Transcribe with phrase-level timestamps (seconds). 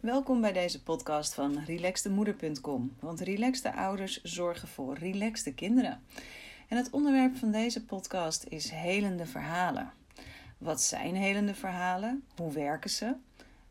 [0.00, 2.96] Welkom bij deze podcast van relaxtemoeder.com.
[3.00, 6.02] Want relaxte ouders zorgen voor relaxte kinderen.
[6.68, 9.92] En het onderwerp van deze podcast is helende verhalen.
[10.58, 12.24] Wat zijn helende verhalen?
[12.36, 13.14] Hoe werken ze?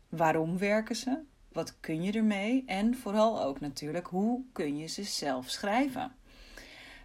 [0.08, 1.18] Waarom werken ze?
[1.52, 2.64] Wat kun je ermee?
[2.66, 6.12] En vooral ook natuurlijk, hoe kun je ze zelf schrijven?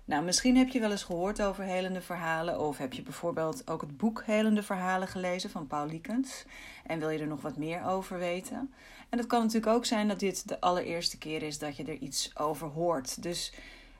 [0.05, 3.81] Nou, misschien heb je wel eens gehoord over helende verhalen, of heb je bijvoorbeeld ook
[3.81, 6.45] het boek Helende Verhalen gelezen van Paul Liekens
[6.85, 8.73] en wil je er nog wat meer over weten.
[9.09, 11.97] En het kan natuurlijk ook zijn dat dit de allereerste keer is dat je er
[11.97, 13.23] iets over hoort.
[13.23, 13.53] Dus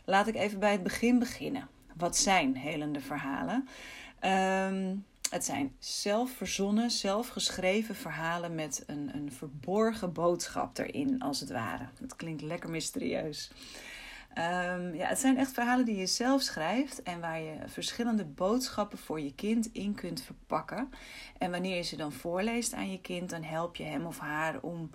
[0.05, 1.67] laat ik even bij het begin beginnen.
[1.95, 3.67] Wat zijn helende verhalen?
[4.69, 11.87] Um, het zijn zelfverzonnen, zelfgeschreven verhalen met een, een verborgen boodschap erin, als het ware.
[12.01, 13.51] Het klinkt lekker mysterieus.
[14.37, 18.97] Um, ja, het zijn echt verhalen die je zelf schrijft en waar je verschillende boodschappen
[18.97, 20.89] voor je kind in kunt verpakken.
[21.37, 24.59] En wanneer je ze dan voorleest aan je kind, dan help je hem of haar
[24.61, 24.89] om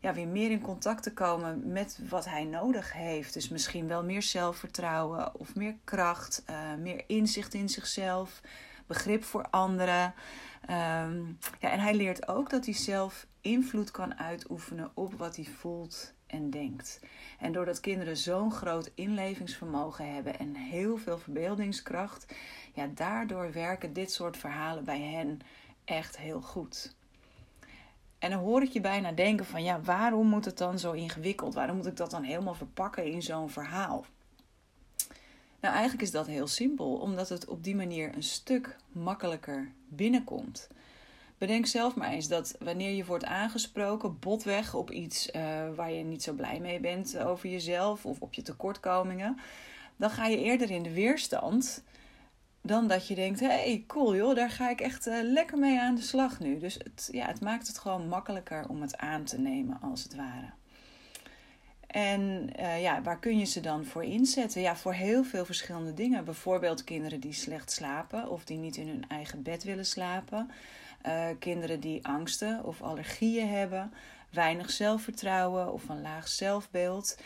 [0.00, 3.32] ja, weer meer in contact te komen met wat hij nodig heeft.
[3.32, 8.40] Dus misschien wel meer zelfvertrouwen of meer kracht, uh, meer inzicht in zichzelf,
[8.86, 10.14] begrip voor anderen.
[10.70, 15.44] Um, ja, en hij leert ook dat hij zelf invloed kan uitoefenen op wat hij
[15.44, 17.00] voelt en denkt.
[17.38, 22.34] En doordat kinderen zo'n groot inlevingsvermogen hebben en heel veel verbeeldingskracht,
[22.74, 25.40] ja, daardoor werken dit soort verhalen bij hen
[25.84, 26.94] echt heel goed.
[28.18, 31.54] En dan hoor ik je bijna denken van ja, waarom moet het dan zo ingewikkeld?
[31.54, 34.04] Waarom moet ik dat dan helemaal verpakken in zo'n verhaal?
[35.60, 40.68] Nou, eigenlijk is dat heel simpel, omdat het op die manier een stuk makkelijker binnenkomt.
[41.38, 45.42] Bedenk zelf maar eens dat wanneer je wordt aangesproken, botweg op iets uh,
[45.74, 49.38] waar je niet zo blij mee bent over jezelf of op je tekortkomingen,
[49.96, 51.82] dan ga je eerder in de weerstand
[52.60, 55.80] dan dat je denkt: hé, hey, cool joh, daar ga ik echt uh, lekker mee
[55.80, 56.58] aan de slag nu.
[56.58, 60.14] Dus het, ja, het maakt het gewoon makkelijker om het aan te nemen, als het
[60.14, 60.50] ware.
[61.86, 64.60] En uh, ja, waar kun je ze dan voor inzetten?
[64.60, 66.24] Ja, voor heel veel verschillende dingen.
[66.24, 70.50] Bijvoorbeeld kinderen die slecht slapen of die niet in hun eigen bed willen slapen.
[71.06, 73.92] Uh, kinderen die angsten of allergieën hebben,
[74.30, 77.16] weinig zelfvertrouwen of een laag zelfbeeld.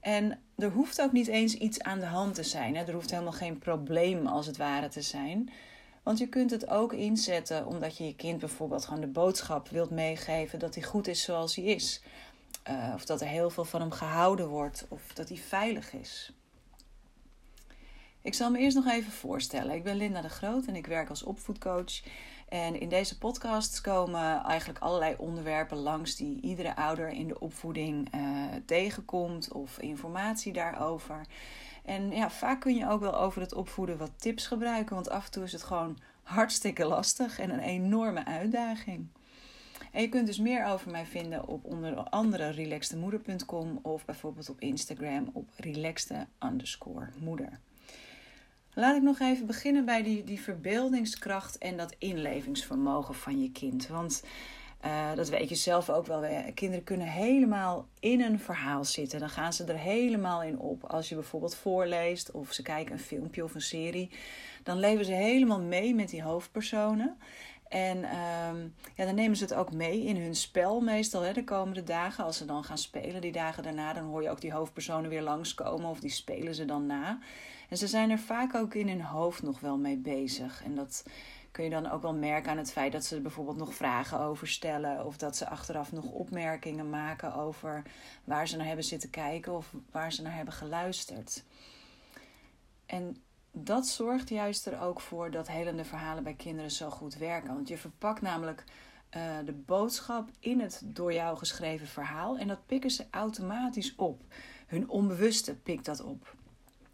[0.00, 2.76] En er hoeft ook niet eens iets aan de hand te zijn.
[2.76, 2.84] Hè?
[2.84, 5.50] Er hoeft helemaal geen probleem als het ware te zijn.
[6.02, 9.90] Want je kunt het ook inzetten omdat je je kind bijvoorbeeld gewoon de boodschap wilt
[9.90, 12.02] meegeven dat hij goed is zoals hij is.
[12.70, 16.32] Uh, of dat er heel veel van hem gehouden wordt of dat hij veilig is.
[18.22, 19.74] Ik zal me eerst nog even voorstellen.
[19.74, 22.02] Ik ben Linda de Groot en ik werk als opvoedcoach.
[22.48, 28.14] En in deze podcast komen eigenlijk allerlei onderwerpen langs die iedere ouder in de opvoeding
[28.14, 28.20] uh,
[28.66, 31.26] tegenkomt of informatie daarover.
[31.84, 35.24] En ja, vaak kun je ook wel over het opvoeden wat tips gebruiken, want af
[35.24, 39.06] en toe is het gewoon hartstikke lastig en een enorme uitdaging.
[39.92, 44.60] En je kunt dus meer over mij vinden op onder andere relaxtemoeder.com of bijvoorbeeld op
[44.60, 47.60] Instagram op relaxte underscore moeder.
[48.78, 53.86] Laat ik nog even beginnen bij die, die verbeeldingskracht en dat inlevingsvermogen van je kind.
[53.88, 54.24] Want
[54.84, 56.24] uh, dat weet je zelf ook wel.
[56.54, 59.20] Kinderen kunnen helemaal in een verhaal zitten.
[59.20, 60.84] Dan gaan ze er helemaal in op.
[60.84, 64.10] Als je bijvoorbeeld voorleest of ze kijken een filmpje of een serie,
[64.62, 67.16] dan leven ze helemaal mee met die hoofdpersonen.
[67.68, 71.44] En um, ja, dan nemen ze het ook mee in hun spel meestal hè, de
[71.44, 72.24] komende dagen.
[72.24, 75.22] Als ze dan gaan spelen die dagen daarna, dan hoor je ook die hoofdpersonen weer
[75.22, 77.18] langskomen of die spelen ze dan na.
[77.68, 80.64] En ze zijn er vaak ook in hun hoofd nog wel mee bezig.
[80.64, 81.04] En dat
[81.50, 84.48] kun je dan ook wel merken aan het feit dat ze bijvoorbeeld nog vragen over
[84.48, 85.06] stellen.
[85.06, 87.82] Of dat ze achteraf nog opmerkingen maken over
[88.24, 91.44] waar ze naar hebben zitten kijken of waar ze naar hebben geluisterd.
[92.86, 93.22] En
[93.52, 97.54] dat zorgt juist er ook voor dat helende verhalen bij kinderen zo goed werken.
[97.54, 98.64] Want je verpakt namelijk
[99.16, 104.22] uh, de boodschap in het door jou geschreven verhaal en dat pikken ze automatisch op.
[104.66, 106.34] Hun onbewuste pikt dat op.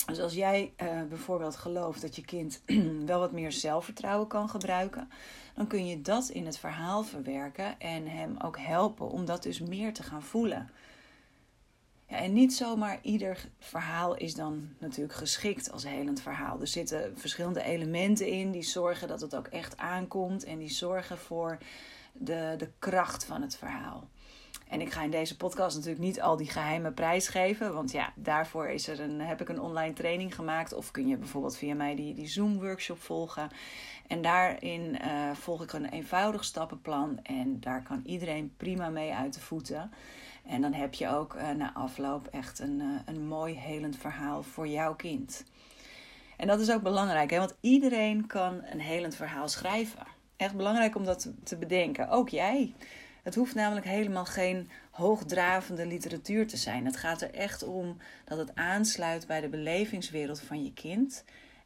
[0.07, 2.63] Dus als jij uh, bijvoorbeeld gelooft dat je kind
[3.07, 5.11] wel wat meer zelfvertrouwen kan gebruiken,
[5.55, 9.61] dan kun je dat in het verhaal verwerken en hem ook helpen om dat dus
[9.61, 10.71] meer te gaan voelen.
[12.07, 16.61] Ja, en niet zomaar ieder verhaal is dan natuurlijk geschikt als helend verhaal.
[16.61, 21.19] Er zitten verschillende elementen in die zorgen dat het ook echt aankomt en die zorgen
[21.19, 21.59] voor
[22.13, 24.09] de, de kracht van het verhaal.
[24.73, 27.75] En ik ga in deze podcast natuurlijk niet al die geheime prijs geven.
[27.75, 30.73] Want ja, daarvoor is er een, heb ik een online training gemaakt.
[30.73, 33.51] Of kun je bijvoorbeeld via mij die, die Zoom-workshop volgen.
[34.07, 37.19] En daarin uh, volg ik een eenvoudig stappenplan.
[37.23, 39.91] En daar kan iedereen prima mee uit de voeten.
[40.47, 44.43] En dan heb je ook uh, na afloop echt een, uh, een mooi helend verhaal
[44.43, 45.45] voor jouw kind.
[46.37, 47.39] En dat is ook belangrijk, hè?
[47.39, 50.07] want iedereen kan een helend verhaal schrijven.
[50.37, 52.09] Echt belangrijk om dat te bedenken.
[52.09, 52.75] Ook jij.
[53.23, 56.85] Het hoeft namelijk helemaal geen hoogdravende literatuur te zijn.
[56.85, 61.25] Het gaat er echt om dat het aansluit bij de belevingswereld van je kind.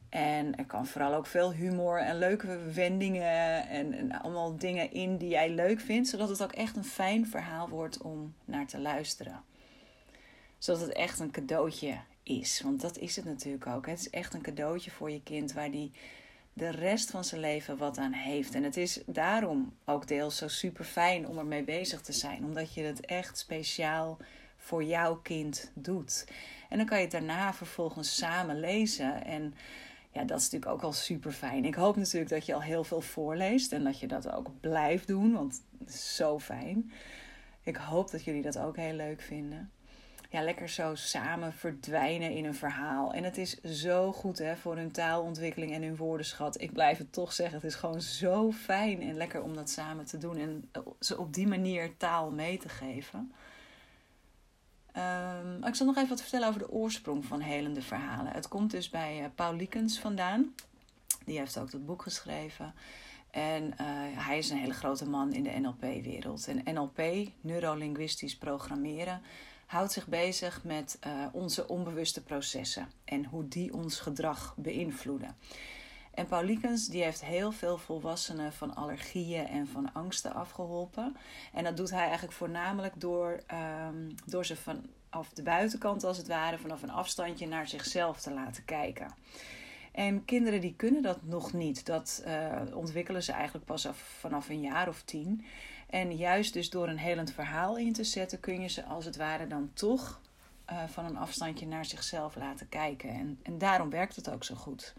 [0.08, 5.16] En er kan vooral ook veel humor en leuke wendingen en, en, allemaal dingen in
[5.16, 8.78] die jij leuk vindt, zodat het ook echt een fijn verhaal wordt om naar te
[8.78, 9.42] luisteren.
[10.58, 13.86] Zodat het echt een cadeautje is, want dat is het natuurlijk ook.
[13.86, 15.92] Het is echt een cadeautje voor je kind waar die
[16.56, 18.54] de rest van zijn leven wat aan heeft.
[18.54, 22.74] En het is daarom ook deels zo super fijn om ermee bezig te zijn, omdat
[22.74, 24.18] je het echt speciaal
[24.56, 26.26] voor jouw kind doet.
[26.68, 29.24] En dan kan je het daarna vervolgens samen lezen.
[29.24, 29.54] En
[30.10, 31.64] ja, dat is natuurlijk ook al super fijn.
[31.64, 35.06] Ik hoop natuurlijk dat je al heel veel voorleest en dat je dat ook blijft
[35.06, 36.92] doen, want het is zo fijn.
[37.62, 39.70] Ik hoop dat jullie dat ook heel leuk vinden
[40.30, 43.12] ja, lekker zo samen verdwijnen in een verhaal.
[43.12, 46.60] En het is zo goed hè, voor hun taalontwikkeling en hun woordenschat.
[46.60, 50.04] Ik blijf het toch zeggen, het is gewoon zo fijn en lekker om dat samen
[50.04, 50.36] te doen.
[50.36, 50.70] En
[51.00, 53.32] ze op die manier taal mee te geven.
[54.96, 58.32] Um, ik zal nog even wat vertellen over de oorsprong van helende verhalen.
[58.32, 60.54] Het komt dus bij uh, Paul Liekens vandaan.
[61.24, 62.74] Die heeft ook dat boek geschreven.
[63.30, 63.76] En uh,
[64.26, 66.48] hij is een hele grote man in de NLP-wereld.
[66.48, 69.22] En NLP, neurolinguistisch programmeren,
[69.66, 75.36] houdt zich bezig met uh, onze onbewuste processen en hoe die ons gedrag beïnvloeden.
[76.16, 81.16] En Paulikens die heeft heel veel volwassenen van allergieën en van angsten afgeholpen.
[81.52, 83.40] En dat doet hij eigenlijk voornamelijk door,
[83.88, 88.32] um, door ze vanaf de buitenkant als het ware, vanaf een afstandje naar zichzelf te
[88.32, 89.14] laten kijken.
[89.92, 91.86] En kinderen die kunnen dat nog niet.
[91.86, 95.44] Dat uh, ontwikkelen ze eigenlijk pas af, vanaf een jaar of tien.
[95.96, 99.16] En juist dus door een helend verhaal in te zetten, kun je ze als het
[99.16, 100.20] ware dan toch
[100.70, 103.08] uh, van een afstandje naar zichzelf laten kijken.
[103.08, 104.94] En, en daarom werkt het ook zo goed.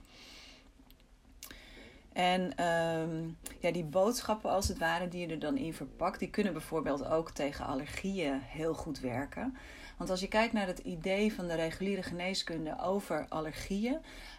[2.13, 6.29] En um, ja, die boodschappen als het ware die je er dan in verpakt, die
[6.29, 9.57] kunnen bijvoorbeeld ook tegen allergieën heel goed werken.
[9.97, 13.97] Want als je kijkt naar het idee van de reguliere geneeskunde over allergieën,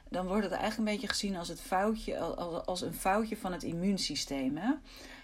[0.08, 3.52] dan wordt het eigenlijk een beetje gezien als, het foutje, als, als een foutje van
[3.52, 4.56] het immuunsysteem.
[4.56, 4.70] Hè?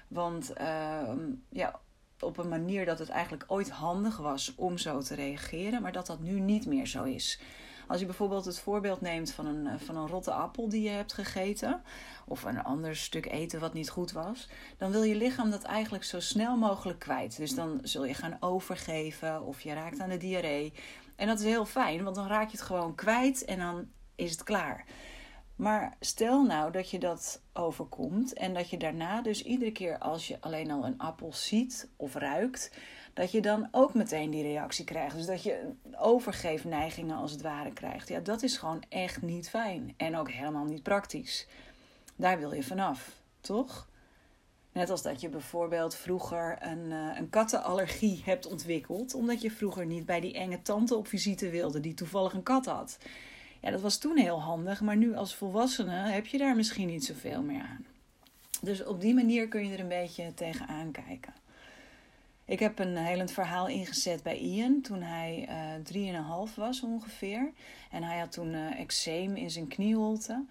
[0.08, 1.10] Want uh,
[1.48, 1.80] ja,
[2.20, 6.06] op een manier dat het eigenlijk ooit handig was om zo te reageren, maar dat
[6.06, 7.40] dat nu niet meer zo is.
[7.86, 10.88] Als je bijvoorbeeld het voorbeeld neemt van een, eh, van een rotte appel die je
[10.88, 11.82] hebt gegeten,
[12.26, 14.48] of een ander stuk eten wat niet goed was,
[14.78, 17.36] dan wil je lichaam dat eigenlijk zo snel mogelijk kwijt.
[17.36, 20.72] Dus dan zul je gaan overgeven of je raakt aan de diarree.
[21.16, 24.30] En dat is heel fijn, want dan raak je het gewoon kwijt en dan is
[24.30, 24.84] het klaar.
[25.56, 30.28] Maar stel nou dat je dat overkomt en dat je daarna dus iedere keer als
[30.28, 32.70] je alleen al een appel ziet of ruikt,
[33.12, 35.16] dat je dan ook meteen die reactie krijgt.
[35.16, 38.08] Dus dat je overgeefneigingen als het ware krijgt.
[38.08, 41.46] Ja, dat is gewoon echt niet fijn en ook helemaal niet praktisch.
[42.16, 43.10] Daar wil je vanaf,
[43.40, 43.88] toch?
[44.72, 49.86] Net als dat je bijvoorbeeld vroeger een, uh, een kattenallergie hebt ontwikkeld, omdat je vroeger
[49.86, 52.98] niet bij die enge tante op visite wilde die toevallig een kat had.
[53.64, 57.04] Ja, dat was toen heel handig, maar nu als volwassene heb je daar misschien niet
[57.04, 57.86] zoveel meer aan.
[58.60, 61.34] Dus op die manier kun je er een beetje tegenaan kijken.
[62.44, 65.48] Ik heb een helend verhaal ingezet bij Ian toen hij
[65.92, 67.52] uh, 3,5 was ongeveer.
[67.90, 70.44] En hij had toen uh, eczeem in zijn knieholte.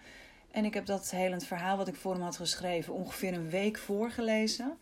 [0.51, 3.77] En ik heb dat helend verhaal wat ik voor hem had geschreven ongeveer een week
[3.77, 4.77] voorgelezen.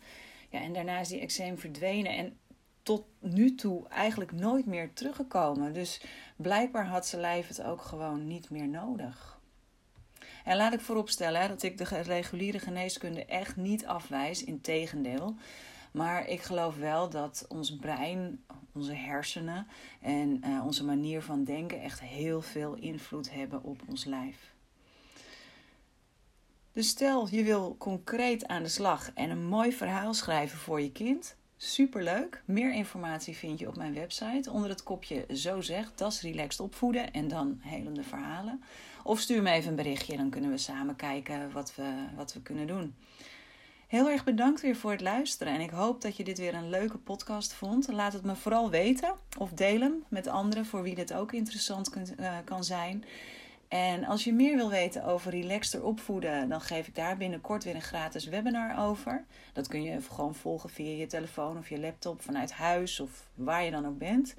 [0.48, 2.16] Ja, en daarna is die eczeem verdwenen.
[2.16, 2.36] En
[2.82, 5.72] tot nu toe eigenlijk nooit meer teruggekomen.
[5.72, 6.00] Dus
[6.36, 9.40] blijkbaar had zijn lijf het ook gewoon niet meer nodig.
[10.44, 15.36] En laat ik vooropstellen dat ik de reguliere geneeskunde echt niet afwijs, integendeel.
[15.92, 19.66] Maar ik geloof wel dat ons brein, onze hersenen
[20.00, 24.52] en uh, onze manier van denken echt heel veel invloed hebben op ons lijf.
[26.72, 30.92] Dus stel je wil concreet aan de slag en een mooi verhaal schrijven voor je
[30.92, 31.36] kind.
[31.64, 32.42] Superleuk.
[32.44, 35.98] Meer informatie vind je op mijn website onder het kopje Zo zegt.
[35.98, 38.62] Dat relaxed opvoeden en dan helende verhalen.
[39.04, 42.42] Of stuur me even een berichtje, dan kunnen we samen kijken wat we, wat we
[42.42, 42.94] kunnen doen.
[43.86, 46.70] Heel erg bedankt weer voor het luisteren en ik hoop dat je dit weer een
[46.70, 47.88] leuke podcast vond.
[47.88, 52.20] Laat het me vooral weten of delen met anderen voor wie dit ook interessant kunt,
[52.20, 53.04] uh, kan zijn.
[53.72, 57.74] En als je meer wil weten over relaxter opvoeden, dan geef ik daar binnenkort weer
[57.74, 59.24] een gratis webinar over.
[59.52, 63.64] Dat kun je gewoon volgen via je telefoon of je laptop vanuit huis of waar
[63.64, 64.34] je dan ook bent.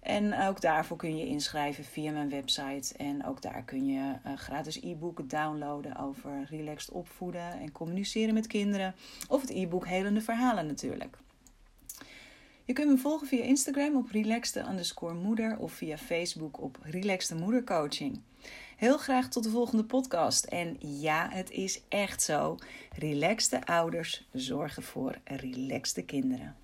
[0.00, 2.94] En ook daarvoor kun je inschrijven via mijn website.
[2.96, 8.46] En ook daar kun je uh, gratis e-boeken downloaden over relaxed opvoeden en communiceren met
[8.46, 8.94] kinderen.
[9.28, 11.18] Of het e-book Helende Verhalen natuurlijk.
[12.64, 17.34] Je kunt me volgen via Instagram op relaxte underscore moeder of via Facebook op relaxte
[17.34, 18.20] moedercoaching.
[18.76, 20.44] Heel graag tot de volgende podcast.
[20.44, 22.56] En ja, het is echt zo.
[22.98, 26.56] Relaxte ouders zorgen voor relaxte kinderen.